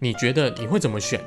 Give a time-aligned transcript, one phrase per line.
[0.00, 1.20] 你觉得你会怎么选？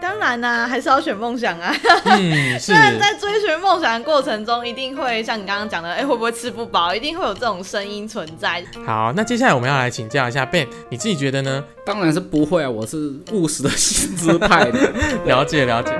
[0.00, 1.74] 当然啦、还是要选梦想啊。
[2.04, 6.94] 嗯， 是虽然在追寻梦想的过程中，一定会像你刚刚讲的，哎、会不会吃不饱？
[6.94, 8.64] 一定会有这种声音存在。
[8.86, 9.12] 好。
[9.16, 11.64] 那接下来我们要来请教一下 Ben，你自己觉得呢？
[11.84, 14.92] 当然是不会啊，我是务实的薪资派的。
[15.26, 15.98] 了解了解。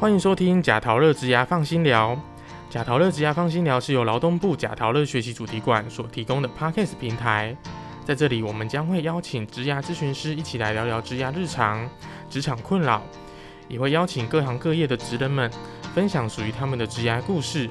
[0.00, 2.18] 欢迎收听假陶乐之牙放心聊。
[2.70, 7.54] 假陶乐之牙放心聊是由劳动部假陶乐学习主题馆所提供的 Podcast 平台。
[8.06, 11.90] 在这里，我们将会邀请职涯咨询师一起来聊聊职涯日常、
[12.30, 13.02] 职场困扰，
[13.66, 15.50] 也会邀请各行各业的职人们
[15.92, 17.68] 分享属于他们的职涯故事。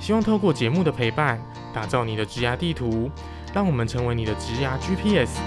[0.00, 1.40] 希望透过节目的陪伴，
[1.72, 3.08] 打造你的职涯地图，
[3.54, 5.38] 让我们成为你的职涯 GPS。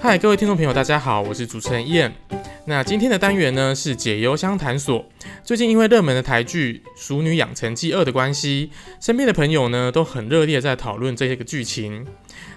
[0.00, 2.12] 嗨，各位听众朋友，大家好，我是主持人 Ian。
[2.64, 5.04] 那今天的单元呢是解忧相谈所。
[5.44, 8.70] 最近因为热门的台剧《熟女养成记二》的关系，
[9.00, 12.06] 身边的朋友呢都很热烈在讨论这个剧情。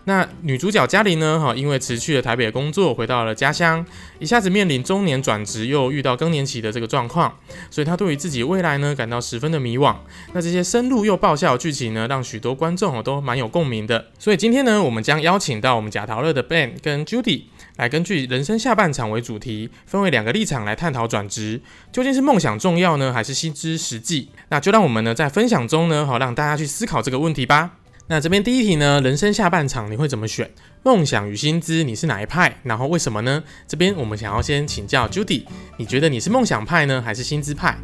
[0.05, 3.85] 那女主角嘉玲呢，哈，因为辞去了台北的工作，回到了家乡，
[4.19, 7.33] 一下子面临中年转职，又遇到更年期的这个状况，
[7.69, 9.95] 所以她对于自己未来呢感到十分的迷惘。
[10.33, 14.11] 那这些深入又爆笑的剧情呢，让许多观众哦都蛮有共鸣的。
[14.19, 17.43] 所以今天呢，我们将邀请到我们贾陶乐的 Ben 跟 Judy
[17.77, 21.61] 来根据人生下半场为主题，分为两个立场来探讨转职
[21.93, 24.29] 究竟是梦想重要呢，还是薪资实际？
[24.49, 27.71] 那就让我们呢在分享中呢，好让大家去思考这个问题吧。
[28.07, 30.51] 那这边第一题呢，人生下半场你会怎么选？
[30.83, 32.57] 梦想与薪资你是哪一派？
[32.63, 33.41] 然后为什么呢？
[33.65, 35.45] 这边我们想要先请教 Judy，
[35.77, 37.77] 你觉得你是梦想派呢，还是薪资派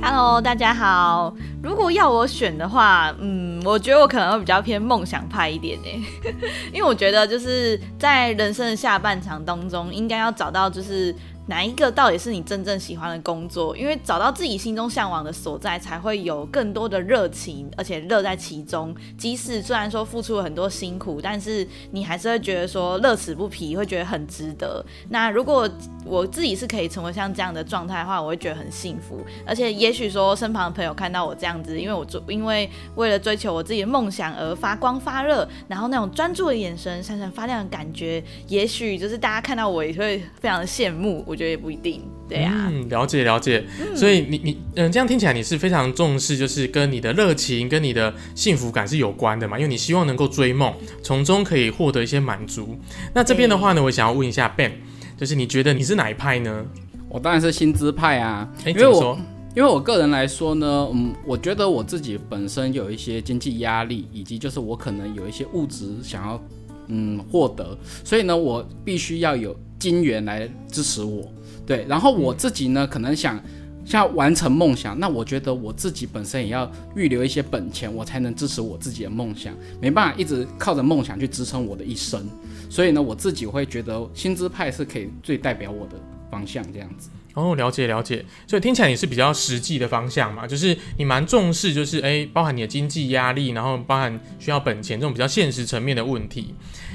[0.00, 1.34] ？Hello，大家好。
[1.62, 6.06] 如果要我选的话，嗯，我觉得我可能会比较偏梦想派一点呢，
[6.72, 11.14] 因为我觉得就是在人生的下半场当中，应该要找到就是。
[11.48, 13.74] 哪一个到底是你真正喜欢的工作？
[13.76, 18.94] 因为找到自己心中向往的所在，才会有更多的热情，而且乐在其中。
[19.16, 24.84] 即使虽然说付出了很多辛苦，但是你还是会觉得说乐此不疲，会觉得很值得。
[25.08, 25.68] 那如果
[26.04, 29.24] 我自己是可以成为像这样的状态的话，我会觉得很幸福。
[29.46, 41.24] 而且也许说身旁的朋友看到我这样子，因为我追，因为为了追求我自己的梦想而发光发热，然后那种专注的眼神、闪闪发亮的感觉，也许就是大家看到我也会非常的羡慕。
[41.26, 42.68] 我觉得也不一定，对啊。
[42.70, 43.64] 嗯，了解了解。
[43.94, 49.56] 所以你你嗯，这样听起来你是非常重视，就是跟你的热情、跟你的幸福感是有关的嘛？
[49.56, 52.76] 因为你希望能够追梦，从中可以获得一些满足。
[53.14, 54.72] 那这边的话呢，我想要问一下 Ben，
[55.16, 56.66] 就是你觉得你是哪一派呢？
[57.08, 59.18] 我当然是薪资派啊，哎，因为我？
[59.56, 66.40] 因为我个人来说呢，嗯，我觉得我自己本身有一些经济压力，以及就是我可能有一些物质想要
[66.88, 71.30] 嗯获得，所以呢，我必须要有金源来支持我。
[71.66, 73.40] 对，然后我自己呢，可能想
[73.84, 82.26] 想要完成梦想，那我觉得我自己本身也要预留一些本钱，我才能支持我自己的梦想，没办法一直靠着梦想去支撑我的一生。
[82.70, 85.94] 所以呢，我自己会觉得薪资派是可以最代表我的
[86.30, 87.08] 方向这样子。
[87.38, 88.24] 哦，了解了解。
[88.46, 96.54] 所以听起来也是比较实际的方向嘛，就是你蛮重视，就是诶，包含你的经济压力，然后包含需要本钱这种比较现实层面的问题。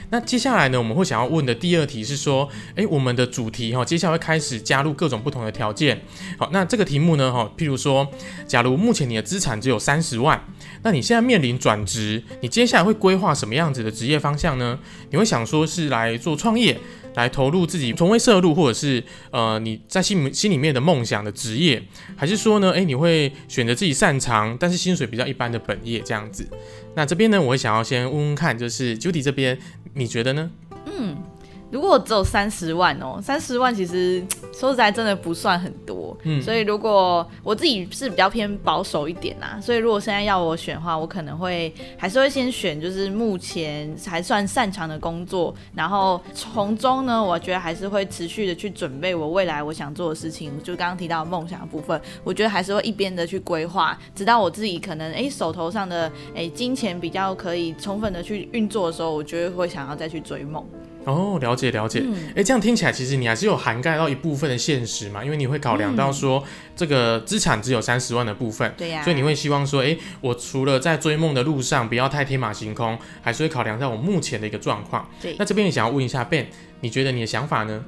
[0.10, 6.00] 那接下来呢，我们会想要问的第二题是说，诶，我们的主题哈、接下来会开始加入各种不同的条件。
[6.38, 8.08] 好，那这个题目呢，哈、譬如说，
[8.46, 10.40] 假如目前你的资产只有三十万，
[10.84, 14.78] 那你现在面临转职，你接下来会规划什么样子的职业方向呢？
[15.10, 16.80] 你会想说是来做创业，
[17.16, 21.82] 来投入自己从未涉入，或者是呃你在心里心里面的梦想的职业，
[22.16, 26.48] 还是说呢，诶，你会选择自己擅长但是薪水比较一般的本业这样子？
[26.96, 29.58] 那这边呢，我会想要先问问看，就是 Judy 这边，
[29.94, 30.52] 你觉得呢？
[30.86, 31.18] 嗯
[31.74, 34.24] 如果只有三十万哦，三十万其实
[34.54, 36.40] 说实在真的不算很多，嗯。
[36.40, 60.64] 所以如果我自己是比较偏保守一点啦，所以如果现在要我选的话，我可能会还是会先选就是目前还算擅长的工作，然后从中呢，我觉得还是会持续的去准备我未来我想做的事情，就刚刚提到梦想的部分，我觉得还是会一边的去规划，直到我自己可能诶手头上的诶金钱比较可以充分的去运作的时候，我觉得会想要再去追梦。
[61.06, 62.04] 哦，了解了解。
[62.36, 66.44] 哎、这样听起来其实你还是有涵盖到一部分的现实嘛，因为你会考量到说、
[66.76, 75.08] 这个资产只有三十万的部分，对呀、所以你会希望说，哎、我除了在追梦的路上不要太天马行空，还是会考量到我目前的一个状况。
[75.22, 76.46] 对那这边也想要问一下 Ben，
[76.82, 77.84] 你觉得你的想法呢？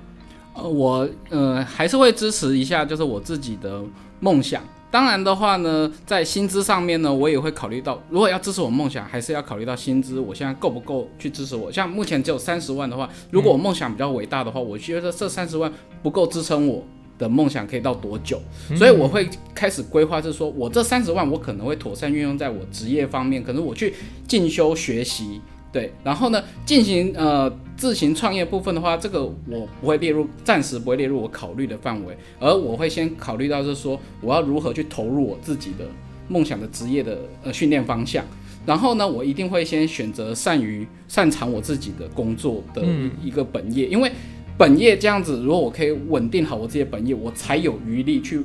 [0.53, 3.83] 呃，我呃还是会支持一下，就是我自己的
[4.19, 4.63] 梦想。
[4.91, 11.71] 当然的话呢，在薪资上面呢，我也会考虑到，如果要支持我梦想，还是要考虑到薪资，我现在够不够去支持我。
[11.71, 15.71] 像目前只有三十万的话，如果我梦想比较伟大的话，我觉得这三十万
[16.01, 16.81] 不够支撑我
[17.17, 18.41] 的梦想可以到多久，
[18.77, 23.93] 所以我会开始规划，就是说我这三十万我可能会妥善运用在我职业方面，可能我去
[24.27, 25.41] 进修学习，
[25.75, 35.85] 对，然后呢进行呃自行创业部分的话，这个我不会列入，暂时不会列入我考虑的范围，而我会先考虑到是说我要如何去投入我自己的
[36.29, 38.23] 梦想的职业的呃训练方向。
[38.65, 42.81] 然后呢，我一定会先选择善于擅长我自己的工作的
[43.21, 44.09] 一个本业，因为
[44.57, 48.39] 本业这样子，如果我可以稳定好我自己的本业，我才有余力去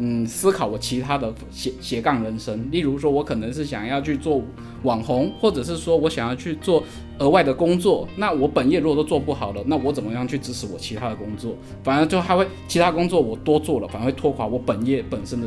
[0.00, 2.68] 嗯思考我其他的斜斜杠人生。
[2.72, 4.42] 例如说，我可能是想要去做
[4.82, 6.82] 网红，或者是说我想要去做
[7.18, 8.08] 额外的工作。
[8.16, 11.54] 那我本业如果都做不好了，那我怎么样去支持我其他的工作？
[11.84, 15.46] 反而就还会其他工作我多做了，反而会拖垮我本业本身的。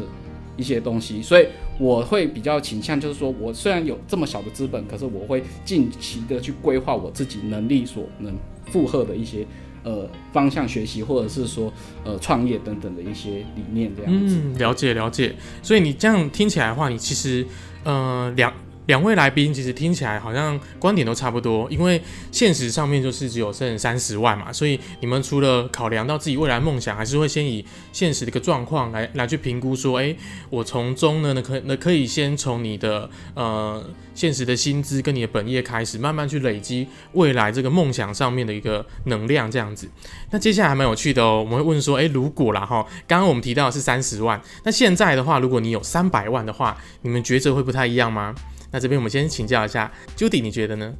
[0.56, 1.48] 一些东西，所以
[1.80, 8.32] 我会比较倾向，就是说我虽然有这么小的资本，可是我会尽期的去规划我自己能力所能
[8.70, 9.48] 负荷的一些
[9.84, 11.72] 呃方向学习，或者是说
[12.04, 14.42] 呃创业等等的一些理念这样子。
[14.58, 15.36] 了解了解。
[15.62, 17.46] 所以你这样听起来的话，你其实
[17.84, 18.54] 呃两。
[18.88, 22.02] 两位来宾其实听起来好像观点都差不多，因为
[22.32, 30.16] 现实上面就是只有剩三十万嘛，所以你们除了考量到自己未来梦想，还是会先以现实的一个状况来来去评估说，哎，
[30.50, 33.84] 我从中呢，那可那可以先从你的呃
[34.14, 39.90] 现实的薪资跟你的本业开始，慢慢去累积未来这个梦想上面的一个能量这样子。
[40.32, 48.36] 那接下来还蛮有趣的哦，我们会问说，哎，如果啦哈，刚刚我们提到的是三十万，那现在的话，如果你有三百万的话，你们抉择会不太一样吗？
[48.74, 50.92] 那这边我们先请教一下 Judy，你觉得呢？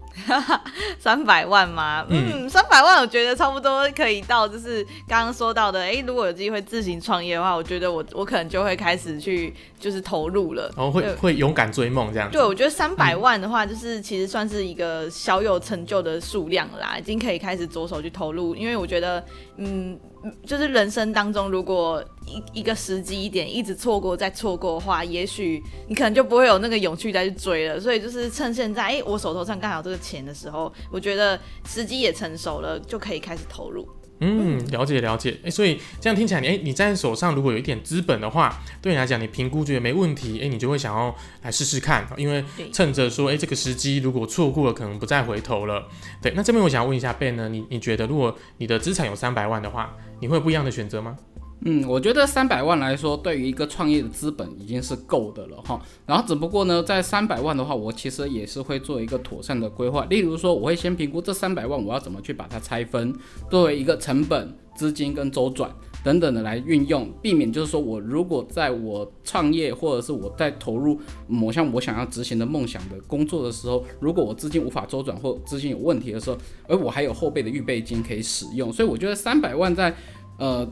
[1.00, 2.06] 三百万吗？
[2.08, 12.30] 嗯，三百万我觉得差不多可以到，就是刚刚说到的，哎，如果有机会自行创业的话，我觉得我我可能就会开始去就是投入了，然后会会勇敢追梦这样。
[12.30, 19.26] 对，我觉得三百万的话，就是其实算是一个小有成就的数量啦，已经可以开始着手去投入，因为我觉得，
[19.58, 20.00] 嗯。
[20.46, 27.80] 就是人生当中，如果一一个时机一点一直错过再错过的话，也许你可能就不会有那个勇气再去追了。
[27.80, 33.88] 所以就是趁现在，哎，我手头上刚好这个钱的时候，我觉得时机也成熟了，就可以开始投入。
[34.20, 45.88] 嗯，了解了解，哎，所以这样听起来，你哎，你在手上如果有一点资本的话，对你来讲，你评估觉得没问题，哎，你就会想要来试试看，因为趁着说，哎，这个时机如果错过了，可能不再回头了。
[46.22, 51.18] 对，那这边我想要问一下 Ben 呢，你你觉得如果你的资产有三百万的话，你会有不一样的选择吗？
[51.66, 55.82] 嗯，我觉得三百万来说，对于一个创业的资本已经是够的了哈。
[56.06, 60.04] 然后只不过呢，在三百万的话，我其实也是会做一个妥善的规划。
[60.06, 63.16] 例如说，我会先评估这三百万我要怎么去把它拆分，
[63.50, 65.74] 作为一个成本、资金跟周转
[66.04, 76.38] 等等的来运用，避免就是说我如果在我创业或者是我在投入某项我想要执行的梦想的工作的时候，如果我资金无法周转或资金有问题的时候，
[76.68, 79.96] 而我还有后备的预备金可以使用，所以我觉得三百万在
[80.38, 80.68] 呃。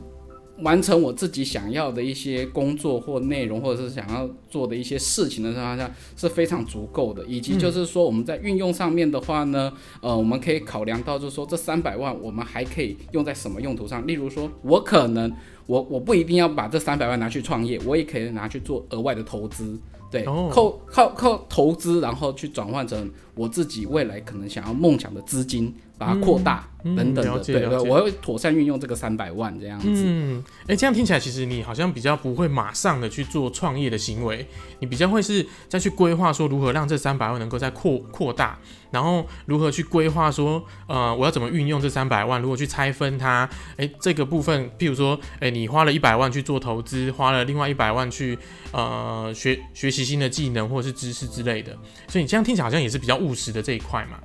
[0.58, 7.24] 完成我自己想要的一些工作或内容，或者是想要做的一些事情的情况下是非常足够的。
[7.26, 14.06] 以及就是说我们在运用上面的话呢，呃，我们可以考量到就是说这三百万我们还可以用在什么用途上？
[14.06, 15.32] 例如说，我可能
[15.66, 19.78] 我我不一定要把这三百万拿去创业，我也可以拿去做额外的投资。
[20.10, 27.38] 对，靠靠靠投资，然后去转换成我自己未来可能想要梦想的资金，把它扩大等等的。
[27.40, 29.88] 对对，我会妥善运用这个三百万这样子。
[29.88, 34.46] 嗯，哎，这样听起来其实你好像比较不会马上的去做创业的行为，
[34.80, 38.58] 你比较会是再去规划说如何让这三百万能够再扩扩大。
[38.90, 40.30] 然后如何去规划？
[40.30, 42.38] 说，呃，我要怎么运用这三百万？
[42.40, 48.38] 如果去拆分它，诶，这个部分，譬如说，诶，你花了一百万去做投资，花了另外一百万去，
[48.70, 51.72] 呃，学学习新的技能或者是知识之类的。
[52.06, 54.18] 所以你这样听起来好像也是比较务实的这一块嘛。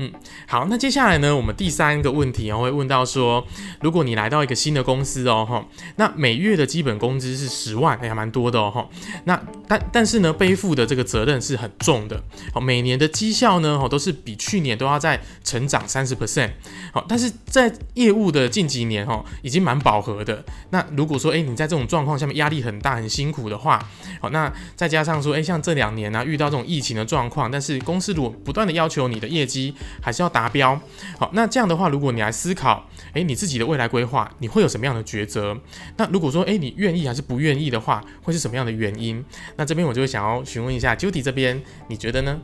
[0.00, 0.12] 嗯，
[0.46, 3.44] 好，那接下来呢，我们第三个问题啊，会问到说，
[3.80, 8.88] 如果你来到一个新的公司哦，哈，那每月的基本工资是十万，还蛮多的哦，哈，
[9.24, 12.22] 那但但是呢，背负的这个责任是很重的，
[12.54, 16.52] 好，每年的绩效呢，哈，都是比去年都要在成长三十 percent，
[16.92, 20.44] 好，但是在业务的近几年，哈，已经蛮饱和的。
[20.70, 23.84] 那如果说，哎，你在这种状况下面压力很大、很辛苦的话，
[24.20, 30.80] 好，那再加上说，哎，像这两年呢，遇到这种疫情的状况，但是公司如果不断的要求你的业绩，还是要达标，
[31.18, 35.56] 好，那这样的话，如果你来思考，诶，你自己的未来规划，你会有什么样的抉择？
[35.96, 39.24] 那如果说，诶，你愿意还是不愿意的话，会是什么样的原因？
[39.56, 42.40] 那这边我就会想要询问一下 Judy 这边，你觉得呢？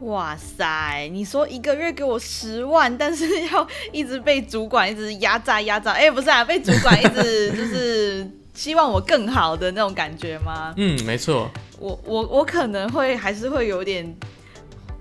[0.00, 10.74] 哇塞，你说一个月给我十万，但是要一直被主管一直压榨压榨，哎，不是啊，被主管一直 就是希望我更好的那种感觉吗？
[10.76, 11.50] 嗯，没错。
[11.78, 14.14] 我我我可能会还是会有点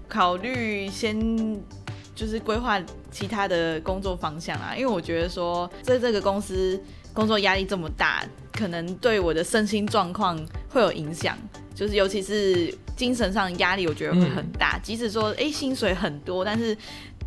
[0.07, 1.61] 考虑先。
[2.15, 2.81] 就是规划
[3.11, 6.81] 其他的工作方向啊，因为我觉得说在这个公司
[7.13, 11.37] 工作压力这么大，可能对我的身心状况会有影响，
[11.75, 14.79] 就是尤其是精神上的压力，我觉得会很大。
[14.81, 16.75] 即使说诶薪水很多，但是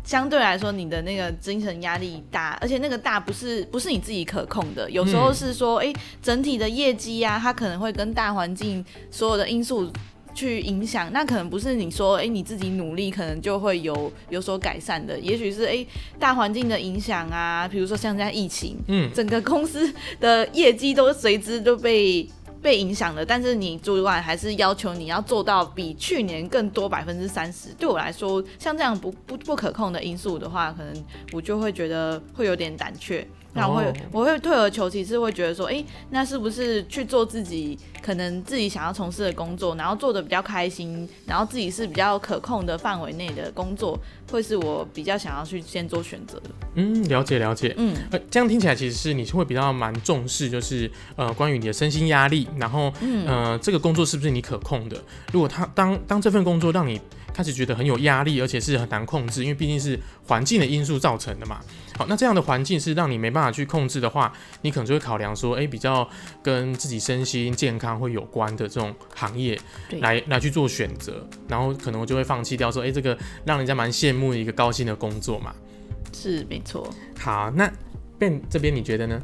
[0.03, 9.91] 相对来说你的那个精神压力大，而且那个大不是不是你自己可控的，有时候是说诶整体的业绩啊，它可能会跟大环境所有的因素。
[10.33, 15.85] 去影响，那可能不是你说，哎，你自己努力可能就会有有所改善的，也许是哎
[16.19, 22.27] 大环境的影响啊，比如说像现在疫情，嗯，整个公司的业绩都随之都被
[22.61, 30.93] 被影响了，但是你主管还是要求你要做到比去年更多百分之三十，对我来说，像这样不不不可控的因素的话，可能
[31.31, 33.27] 我就会觉得会有点胆怯。
[33.51, 43.99] 那我会我会退而求其次，会觉得说，哎，那是不是去做自己可能自己想要从事的工作，然后做的比较开心，然后自己是比较可控的范围内的工作，
[44.31, 46.49] 会是我比较想要去先做选择的。
[46.75, 47.73] 嗯，了解了解。
[47.77, 52.91] 嗯，呃，这样听起来其实是你是会比较蛮重视，就是呃，关于你的身心压力，然后
[53.25, 55.01] 呃，这个工作是不是你可控的？
[55.31, 56.99] 如果他当当这份工作让你
[57.33, 61.59] 开始觉得很有压力，而且是很难控制，因为毕竟是环境的因素造成的嘛。
[61.97, 66.07] 好，那这样的环境是让你没办法去控制的话，你可能就会考量说，哎，比较
[66.41, 69.59] 跟自己身心健康会有关的这种行业，
[70.01, 75.53] 来来去做选择，然后可能我就会放弃掉说，哎，这个让人家蛮羡慕的一个高薪的工作嘛。
[76.13, 76.91] 是，没错。
[77.19, 77.71] 好，那
[78.17, 79.21] Ben 这边你觉得呢？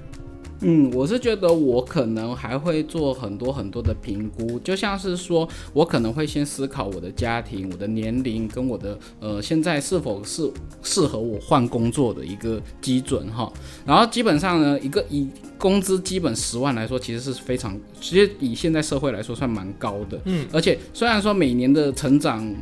[0.62, 10.50] 嗯，我是觉得我可能还会做很多很多的评估，就像是说我可能会先思考我的家庭、我的年龄跟我的呃现在是否是
[10.82, 13.52] 适合我换工作的一个基准哈。
[13.86, 20.20] 然后基本上呢，一个以工资基本十万来说，其实是非常，其实以现在社会来说算蛮高的。
[20.26, 22.56] 嗯，而且虽然说每年的成长。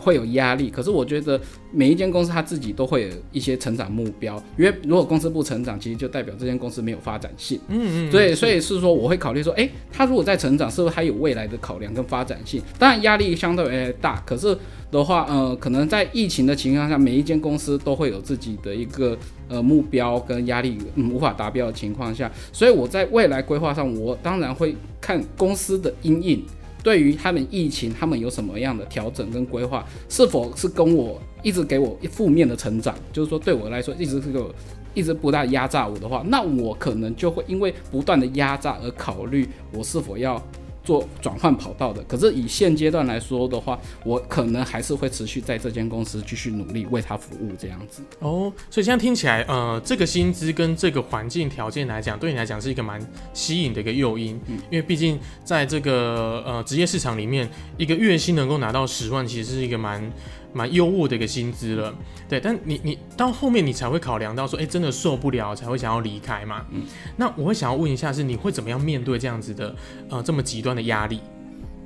[0.00, 1.40] 会有压力，可是我觉得
[1.72, 7.60] 每一间公司它自己都会有一些成长目标，因为如果公司不成长，其实就代表这间公司没有发展性。
[7.68, 8.10] 嗯嗯。
[8.10, 12.62] 所以所以是说，我会考虑说，哎，它如果在成长，是不是还有未来的考量跟发展性？
[12.78, 14.56] 当然压力相对大，可是
[14.90, 19.16] 的话，呃，可能在疫情的情况下，每一间公司都会有自己的一个
[19.48, 26.44] 呃目标跟压力无法达标的情况下，所以我在未来规划上，我当然会看公司的阴影。
[26.88, 29.86] 对于他们疫情，他们有什么样的调整跟规划？
[30.08, 32.94] 是否是跟我一直给我负面的成长？
[33.12, 34.50] 就是说，对我来说，一直是个
[34.94, 40.42] 一直不断压榨我的话，那我可能就会因为不断的压榨而考虑我是否要。
[40.88, 48.02] 做转换跑道的，可是以现阶段来说的话，我可能还是会持续在这间公司继续努力为他服务这样子。
[48.20, 52.98] 哦，所以现在听起来，呃，这个薪资跟这个环境条件来讲，对你来讲是一个蛮
[53.34, 54.40] 吸引的一个诱因，
[54.70, 60.10] 因为毕竟在这个呃职业市场里面，一个月薪能够拿到十万，其实是一个蛮。
[60.52, 61.94] 蛮优渥的一个薪资了，
[62.28, 66.64] 对，但你你到后面你才会考量到说，哎，真的受不了才会想要离开嘛。
[66.70, 66.82] 嗯，
[67.16, 69.74] 那我会想要问一下，是你会怎么样面对这样子的
[70.08, 71.20] 呃这么极端的压力？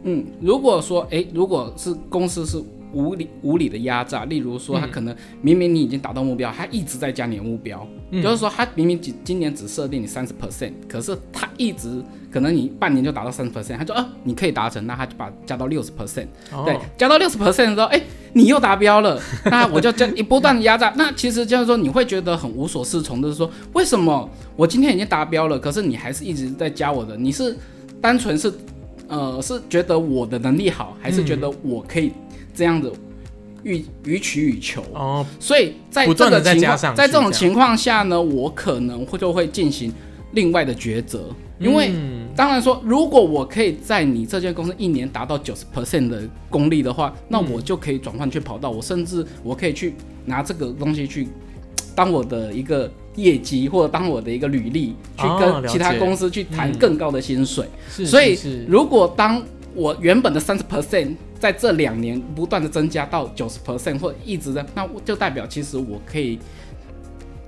[0.04, 2.62] 嗯，如果说哎，如果是公司是。
[2.92, 7.86] 无理无理的压榨，例如说他可能明明你已经达到目标，他一直在加你的目标，
[8.22, 16.26] 就是说他明明今今年只设定你三十 percent，可是他一直可能你半年就达到三十 percent，他说啊你可以达成，那他就把加到六十 percent，
[16.64, 18.00] 对，加到六十 percent 之后，哎
[18.34, 19.20] 你又达标了，
[19.50, 27.56] 那我就这一不断的压榨，那其实就是说你会觉得很无所适从，就是说为什么我今天已经达标了，可是你还是一直在加我的，你是
[28.00, 28.50] 单纯是
[29.08, 32.12] 呃是觉得我的能力好，还是觉得我可以？
[32.54, 32.92] 这样子
[33.62, 34.82] 予予取予求。
[34.94, 39.92] 哦，所以在这个情况，在这种情况下呢，我可能会就会进行
[40.32, 41.28] 另外的抉择，
[41.58, 41.92] 因为
[42.34, 49.94] 当然说，如果我可以在你这间公司一年达到九十 percent 的功力的话，那我就可以转换去跑道，我甚至我可以去
[50.24, 51.28] 拿这个东西去
[51.94, 57.66] 当我的一个业绩，或者当我的一个履历，去跟其他公司去谈更高的薪水。
[57.88, 58.34] 所以，
[58.66, 59.42] 如果当
[59.74, 66.38] 我原本的三十 percent 在这两年不断的增加到九十 percent 或一直的，那就代表其实我可以，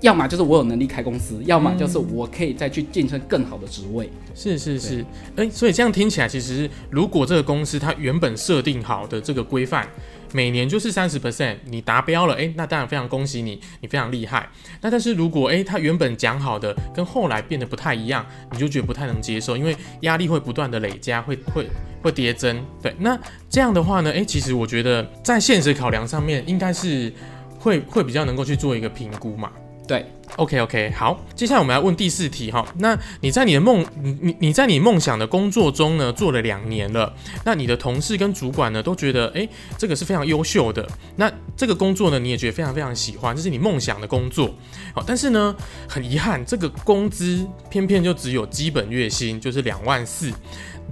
[0.00, 4.10] 要么就是我有能力开公司，要么就是我可以再去晋升更好的职位。
[4.34, 5.04] 是是是，
[5.36, 9.88] 哎，所以这样听起来，其实如果这个公司它原本设定好的这个规范。
[10.34, 14.48] 每年就是三十 percent，你达标了，诶，那当然非常恭喜你，你非常厉害。
[14.80, 21.68] 那但是如果诶，他原本讲好的跟后来变得不太一样，你就觉得不太能接受，因为压力会不断的累加，会会
[22.02, 22.60] 会叠增。
[22.82, 23.16] 对，那
[23.48, 27.12] 这样的话呢，诶，其实我觉得在现实考量上面，应该是
[27.60, 29.52] 会会比较能够去做一个评估嘛。
[29.86, 30.04] 对
[30.36, 32.66] ，OK OK，好，接下来我们来问第四题哈。
[32.78, 37.12] 那你在你的梦，你你在你梦想的工作中呢，做了两年了。
[37.44, 40.88] 那你的同事跟主管呢，都觉得，哎，这个是非常优秀的。
[41.16, 44.54] 那这个工作呢，你也觉得非常非常喜欢，这是你梦想的工作。
[44.94, 45.54] 好，但是呢，
[45.88, 50.32] 很遗憾，这个工资偏偏就只有基本月薪，就是两万四。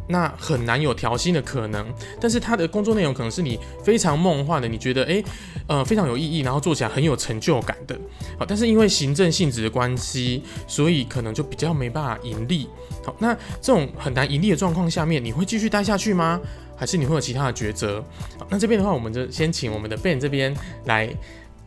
[0.09, 1.87] 那很难有调薪的可能，
[2.21, 5.25] 但是他的工作内容可能是你非常梦幻的，你觉得诶，
[5.69, 7.99] 呃非常有意义，然后做起来很有成就感的。
[8.39, 12.69] 好，但是因为行政性质的关系，所以可能就比较没办法盈利。
[13.05, 16.41] 好，那这种很难盈利的状况下面，你会继续待下去吗？
[16.77, 18.05] 还是你会有其他的抉择？
[18.39, 20.55] 好，那这边的话，我们就先请我们的 Ben 这边
[20.87, 21.09] 来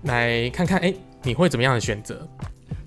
[0.03, 2.27] 来看看，诶，你会怎么样的选择？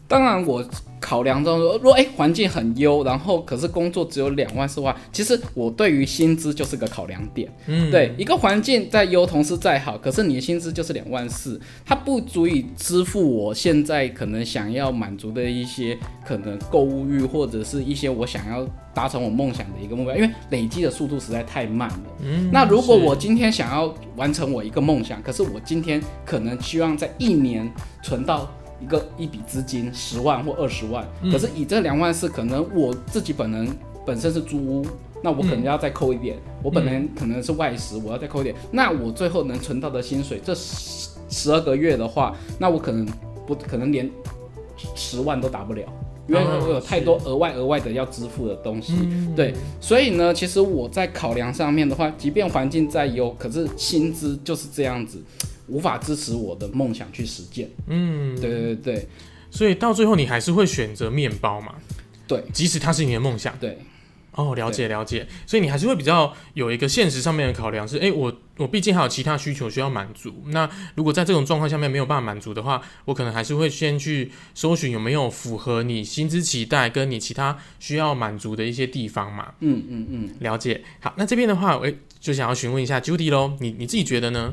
[0.06, 0.62] 当然我。
[1.00, 7.50] 考量中说，若哎环境很优，然后可是工作只有两万四万，其实我对于薪资就是个考量点。
[7.66, 22.04] 嗯，对，一个环境再优，同事再好，可是你的薪资就是两万四，它不足以支付我现在可能想要满足的一些可能购物欲，或者是一些我想要达成我梦想的一个目标，因为累积的速度实在太慢了。
[22.22, 27.70] 嗯，那如果我今天想要完成我一个梦想，可是我今天可能希望在一年
[28.02, 28.52] 存到。
[28.80, 33.68] 一个一笔资金十万或二十万，可是以这两万四，可能我自己本人
[34.06, 34.86] 本身是租屋，
[35.22, 43.06] 那我可能要再扣一点，我本人可能是外食，我要再扣一点，那我最后能存到的薪水，这十十二个月的话，那我可能
[43.46, 44.08] 不可能连
[44.94, 45.82] 十万都达不了，
[46.28, 48.94] 因为我有太多额外额外的要支付的东西，
[49.34, 55.20] 对，所以呢，其实我在考量上面的话，即便环境再优，可是薪资就是这样子。
[55.68, 57.70] 无法支持我的梦想去实践。
[57.86, 59.08] 嗯，对对对
[59.50, 61.74] 所以到最后你还是会选择面包嘛？
[62.26, 63.56] 对，即使它是你的梦想。
[63.58, 63.78] 对，
[64.32, 65.26] 哦，了解了解。
[65.46, 70.44] 所以你还是会比较有一个现实上面的考量，是哎，我我毕竟还有其他需求需要满足。
[70.48, 79.54] 那如果在这种状况下面没有办法满足的话，我可能还是会先去搜寻有没有符合你薪资期待跟你其他需要满足的一些地方嘛。
[79.60, 80.84] 嗯嗯嗯，了解。
[81.00, 84.52] 好，那这边的话，我就想要询问一下 Judy 喽，你你自己觉得呢？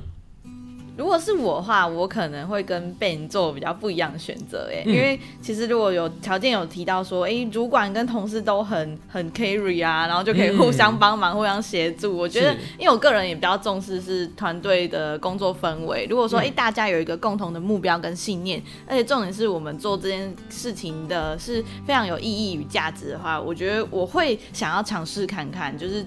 [0.97, 12.15] 如果是我的话，我可能会跟 Ben 做比较不一样的选择，哎，因为其实如果有条件有提到说，哎，主管跟同事都很很 carry 啊，然后就可以互相帮忙、互相协助。
[12.15, 16.07] 我觉得，因为我个人也比较重视是团队的工作氛围。
[16.09, 26.05] 如果说，哎，大家有一个共同的目标跟信念，而且重点是我们做这件事情的是非常有意义与价值的话，我觉得我会想要尝试看看，就是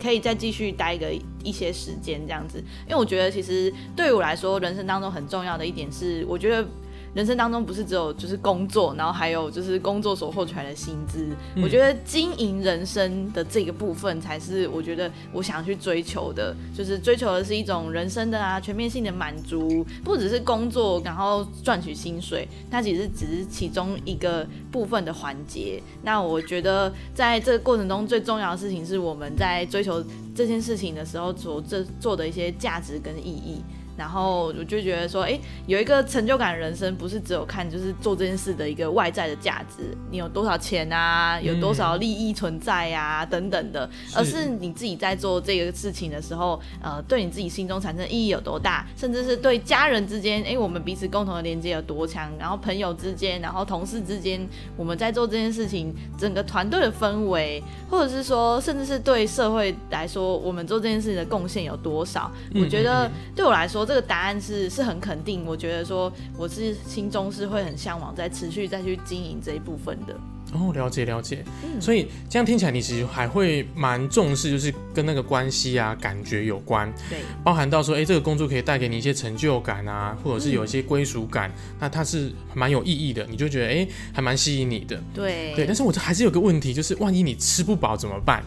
[0.00, 1.12] 可以再继续待个
[1.44, 2.58] 一些时间这样子。
[2.86, 6.66] 因为我觉得其实对于我来，说，人生当中很重要的一点是，我觉得。
[7.14, 11.26] 人生当中不是只有就是工作，然后还有就是工作所获取来的薪资。
[11.62, 25.82] 我觉得经营人生的这个部分才是我觉得我想去追求的，就是追求的是一种人生的啊全面性的满足，不只是工作然后赚取薪水，它其实只是其中一个部分的环节。
[26.02, 33.62] 那我觉得在这个过程中最重要的事情是我们在追求这件事情的时候所这做的一些价值跟意义。
[33.98, 62.30] 然后我就觉得说，哎，有一个成就感的人生，不是只有看就是做这件事的一个外在的价值，你有多少钱啊，有多少利益存在呀，等等的，而是你自己在做这个事情的时候，呃，对你自己心中产生意义有多大，甚至是对家人之间，哎，我们彼此共同的连接有多强，然后朋友之间，然后同事之间，我们在做这件事情，整个团队的氛围，或者是说，甚至是对社会来说，我们做这件事情的贡献有多少？
[62.54, 63.87] 我觉得对我来说。
[63.88, 70.14] 这个答案是是很肯定，我觉得说我是心中是会很向往再持续再去经营这一部分的。
[70.52, 71.42] 哦，了解了解。
[71.64, 76.92] 嗯所以这样听起来，你其实还会蛮重视，就是跟那个关系啊、感觉有关。
[77.08, 85.02] 对，包含到说，哎，这个工作可以带给你一些成就感啊，或者是有一些归属感，那它是蛮有意义的，你就觉得哎，还蛮吸引你的。
[85.14, 88.42] 对对，但是我这还是有个问题，就是万一你吃不饱怎么办？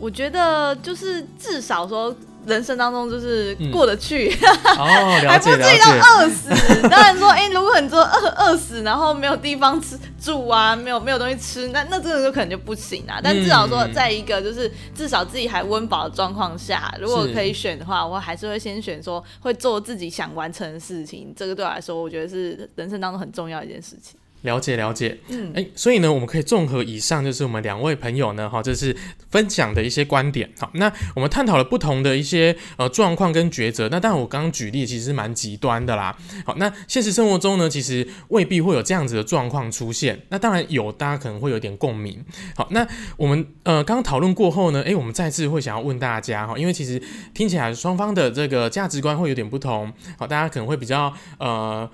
[0.00, 2.12] 我觉得就是至少说。
[2.46, 4.30] 人生当中就是过得去，
[4.76, 6.88] 哦，还不至于到饿死。
[6.88, 13.20] 当然说，哎，如果你说饿饿死，然后没有地方吃住啊，没有没有东西吃，那那这个就可能就不行啊。
[13.22, 21.32] 但至少说，在一个就是至少自己还温饱的状况下，如果可以选的话，我还是会先选说会做自己想完成的事情。
[21.36, 24.18] 这个对我来说，我觉得是人生当中很重要一件事情。
[24.42, 28.96] 了解了解，嗯，哎，所以呢，我们可以综合以上，就是我们两位朋友呢，哈，这是
[29.30, 42.24] 分享的一些观点，好，那我们探讨了不同的一些呃状况跟抉择，那当然我刚刚举例其实蛮极端的啦，好，那现实生活中呢，其实未必会有这样子的状况出现，那当然有，大家可能会有点共鸣，
[42.56, 47.00] 好，那我们呃刚刚讨论过后呢，哎，我们再次会想要问大家哈，因为其实
[47.32, 51.88] 听起来双方的这个价值观会有点不同，好，大家可能会比较呃。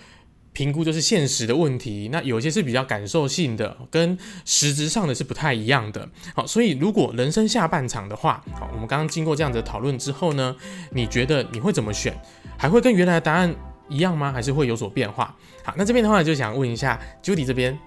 [0.59, 6.09] 评估就是现实的问题，那有些是比较感受性的，跟实质上的是不太一样的。
[6.35, 10.57] 好，所以如果人生下半场的话，好，我们刚刚经过这样子的讨论之后呢，
[10.91, 12.13] 你觉得你会怎么选？
[12.57, 13.55] 还会跟原来的答案
[13.89, 14.33] 一样吗？
[14.33, 15.33] 还是会有所变化？
[15.63, 17.79] 好，那这边的话就想问一下 Judy 这边，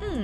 [0.00, 0.15] 嗯。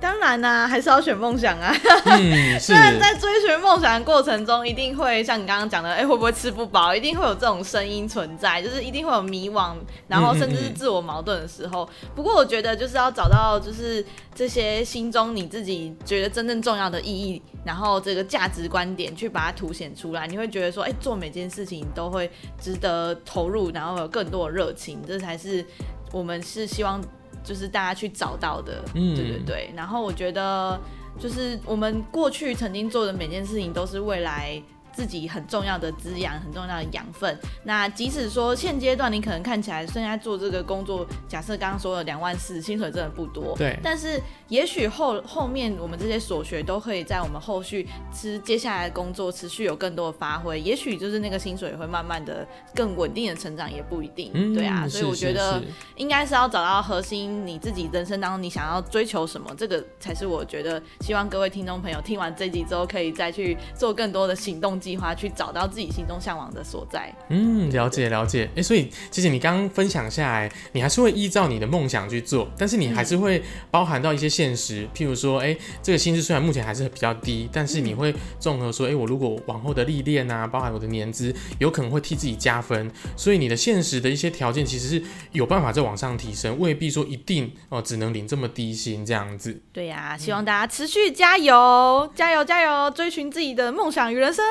[0.00, 1.74] 当然啦、还是要选梦想啊。
[2.04, 6.94] 嗯， 是虽，然在追寻梦想的过程中，一定会像你刚刚讲的，哎、会不会吃不饱？
[6.94, 9.74] 一定会有这种声音存在，就是一定会有迷惘，
[10.06, 11.88] 然后甚至是自我矛盾的时候。
[12.14, 22.30] 不过我觉得就是要找到就是这些心中你自己觉得真正重要的意义，然后这个价值观点去把它凸显出来，你会觉得说，哎、做每件事情都会
[22.60, 25.64] 值得投入，然后有更多的热情，这才是
[26.12, 27.02] 我们是希望
[27.48, 28.84] 就是大家去找到的。
[28.94, 29.72] 嗯对对对。
[29.74, 30.78] 然后我觉得
[31.18, 34.62] 就是我们过去曾经做的每件事情，都是未来。
[34.98, 37.38] 自己很重要的滋养，很重要的养分。
[37.62, 54.32] 那即使说现阶段你可能看起来现在做这个工作，假设刚刚说的两万四，薪水真的不多，对但是也许后后面我们这些所学都可以在我们后续吃接下来的工作持续有更多的发挥，也许就是那个薪水会慢慢的更稳定的成长，也不一定。
[54.34, 55.62] 嗯，对啊，所以我觉得
[55.94, 67.14] 应该是要找到核心，你自己人生当中你想要追求什么，这个才是我觉得希望各位听众朋友听完这集之后，可以再去做更多的行动计划，去找到自己心中向往的所在。
[67.28, 68.48] 嗯，了解了解。
[68.54, 89.60] 诶，所以其实你刚刚分享下来，你还是会依照你的梦想去做，但是你还是会包含到一些现实，譬如说，诶，这个薪资虽然目前还是比较低，但是你会综合说，诶，我如果往后的历练啊，包含我的年资，有可能会替自己加分，所以你的现实的一些条件其实是有办法再往上提升，未必说一定哦、只能领这么低薪这样子。
[89.72, 94.44] 对呀、希望大家持续加油，加油，加油，追寻自己的梦想与人生。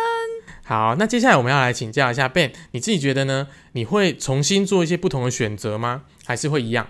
[0.68, 3.48] 好，那接下来我们要来请教一下 Ben，你自己觉得呢？
[3.72, 6.02] 你会重新做一些不同的选择吗？
[6.26, 6.86] 还是会一样？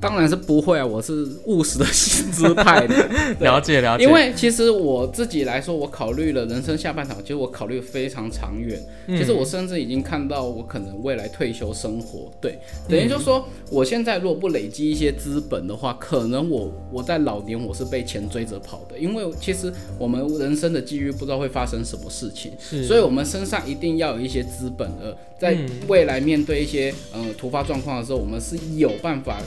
[0.00, 3.08] 当然是不会啊，我是务实的薪资派的。
[3.40, 8.80] 了解了解，因为其实我自己来说，我考虑了人生下半场，其实我考虑非常长远。
[9.06, 9.16] 嗯。
[9.18, 12.58] 其实我甚至已经看到我可能未来退休生活，对，
[12.88, 22.52] 等于就说我现在如果不累积一些资本的话，可能我我在老年我是被钱追着跑的，因为其实我们人生的机遇不知道会发生什么事情，
[22.86, 25.68] 所以我们身上一定要有一些资本额，在嗯。
[25.88, 29.38] 未来面对一些呃突发状况的时候，我们是有办法。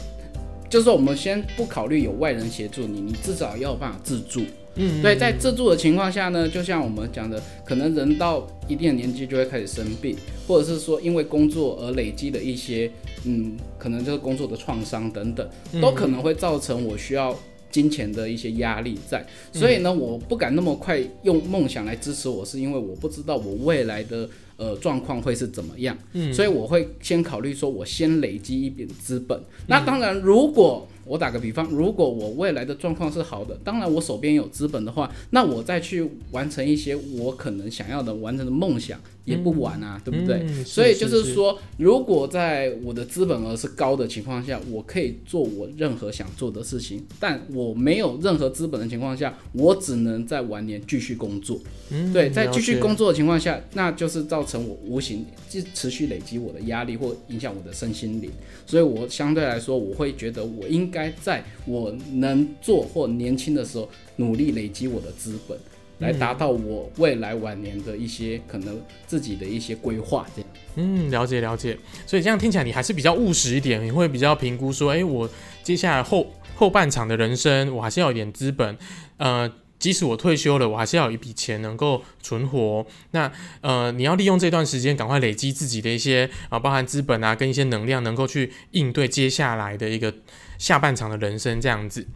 [0.73, 4.41] 就是说，我们先不考虑有外人协助你，你至少要有办法自助。
[4.73, 12.89] 嗯对，在自助的情况下呢，就像我们讲的，可能人到一定的年纪就会开始生病，或者是说因为工作而累积的一些，
[13.23, 15.47] 嗯，可能就是工作的创伤等等，
[15.79, 17.37] 都可能会造成我需要
[17.73, 19.25] 金钱的一些压力在。
[19.51, 25.97] 所以呢，我不敢那么快用梦想来支持我，是因为我不知道我未来的呃状况会是怎么样。
[26.13, 29.37] 嗯所以我会先考虑说，我先累积一笔资本。
[29.67, 40.39] 那当然，如果我打个比方，如果我未来的状况是好的，当然我手边有资本的话，那我再去完成一些我可能想要的完成的梦想也不晚啊，对不对？
[40.43, 41.33] 嗯所以就是是。
[41.33, 51.59] 说，如果在我的资本额是高的情况下，我可以做我任何想做的事情，但我没有任何资本的情况下，我只能在晚年继续工作。
[51.89, 58.29] 嗯对，在继续工作的情况下，那就是造成我无形就持续累积我的压力或影响我的身心灵，
[58.65, 65.57] 所以我相对来说，我会觉得我应该在我能做或年轻的时候，努力累积我的资本，
[65.99, 70.49] 来达到我未来晚年的一些可能自己的一些规划，这样。
[70.75, 71.77] 嗯，了解了解。
[72.05, 75.29] 所以这样听起来你还是比较务实一点，你会比较评估说，哎、我
[75.61, 78.77] 接下来后后半场的人生，我还是要有一点资本，
[79.17, 79.51] 呃。
[79.79, 82.85] 即使我退休了，我还是要有一笔钱能够存活。
[83.11, 83.29] 那
[83.59, 90.13] 呃，你要利用这段时间，赶快累积自己的一些啊、包含资本啊，跟一些能量，能够去应对接下来的一个
[90.57, 92.07] 下半场的人生这样子。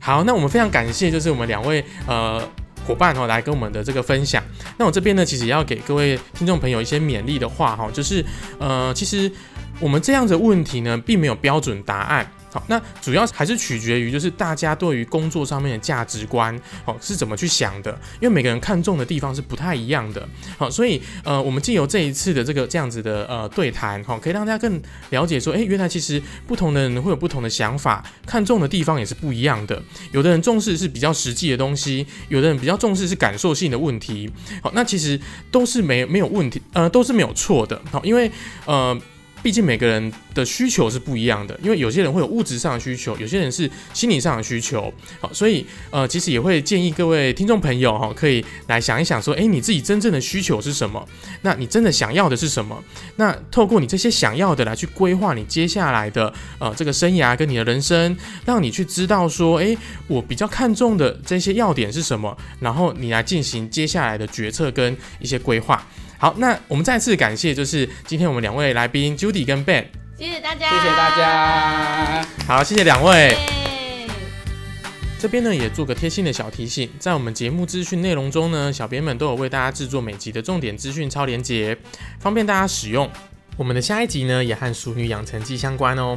[0.00, 2.46] 好，那我们非常感谢，就是我们两位呃
[2.86, 4.42] 伙伴哦，来跟我们的这个分享。
[4.78, 8.24] 那我这边呢，其实也要给各位听众朋友一些勉励的话哈，就是
[8.58, 9.30] 呃，其实
[9.80, 12.30] 我们这样的问题呢，并没有标准答案。
[12.54, 17.90] 好，那主要还是取决于就是大家对于工作上面的价值观，哦是怎么去想的，
[18.20, 20.28] 因为每个人看重的地方是不太一样的。
[20.56, 29.82] 好，所以呃，我们借由这一次的这个这样子的呃对谈，哈、可以让大家更了解说，诶，原来其实不同的人会有不同的想法，看重的地方也是不一样的。
[30.12, 34.30] 有的人重视是比较实际的东西，有的人比较重视是感受性的问题。
[34.62, 37.82] 好，那其实都是没没有问题，呃，都是没有错的。
[37.90, 38.30] 好，因为
[38.64, 38.96] 呃。
[39.44, 44.90] 毕竟每个人的需求是不一样的，因为有些人会有物质上的需求，有些人是心理上的需求。
[45.20, 51.06] 好，所以呃，其实也会建议各位听众朋友哈，可以来想一想说，诶，你自己真正的需求是什么？
[51.42, 52.82] 那你真的想要的是什么？
[53.16, 59.76] 那透过你这些想要的来去规划你接下来的呃这个生涯跟你的人生，让你去知道说，诶，
[60.06, 65.86] 我比较看重的这些要点是什么，然后你来进行接下来的决策跟一些规划。
[66.18, 69.84] 好，那我们再次感谢，就是今天我们两位来宾 Judy 跟 Ben，
[70.18, 72.26] 谢谢大家，谢谢大家。
[72.46, 73.30] 好，谢谢两位。
[73.30, 73.38] 耶
[75.18, 81.76] 这边呢也做个贴心的小提醒，在我们节目资讯内容中呢，小编们都有为大家制作每集的重点资讯超连结，
[82.20, 83.10] 方便大家使用。
[83.56, 86.14] 我们的下一集呢也和《熟女养成记》相关哦。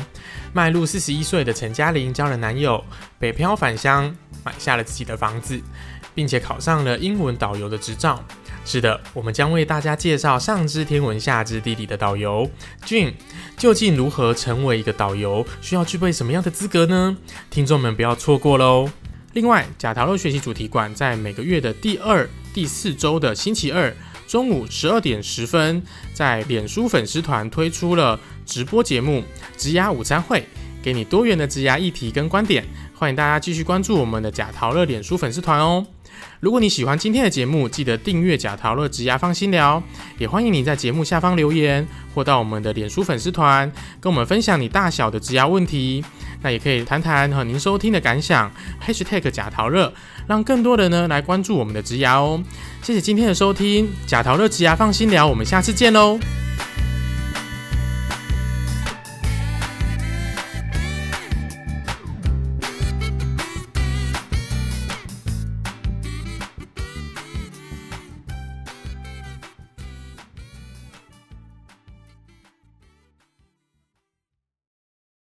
[0.53, 2.83] 迈入四十一岁的陈嘉玲交了男友，
[3.17, 5.61] 北漂返乡，买下了自己的房子，
[6.13, 8.21] 并且考上了英文导游的执照。
[8.69, 12.51] 是的，我们将为大家介绍上知天文下知地理的导游
[12.83, 13.13] 俊
[13.55, 17.15] 究竟如何成为一个导游，需要具备什么样的资格呢？
[17.49, 18.89] 听众们不要错过喽！
[19.31, 23.95] 另外，假桃乐学习主题馆在每个月的第二、第四周的星期二
[24.27, 25.81] 中午十二点十分，
[26.13, 29.23] 在脸书粉丝团推出了直播节目
[29.55, 30.45] “职涯午餐会”，
[30.83, 32.65] 给你多元的职涯议题跟观点。
[32.93, 35.85] 欢迎大家继续关注我们的假桃乐脸书粉丝团哦。
[36.39, 39.81] 如果你喜欢今天的节目，记得订阅假桃乐职牙放心聊，
[40.17, 46.03] 也欢迎你在节目下方留言，或到我们的脸书粉丝团跟我们分享你大小的职牙问题。
[46.43, 48.51] 那也可以谈谈和您收听的感想
[48.85, 49.91] ，#hashtag 假桃乐，
[50.27, 52.43] 让更多人呢来关注我们的职牙哦。
[52.83, 56.19] 谢谢今天的收听，假桃乐职牙放心聊，我们下次见喽。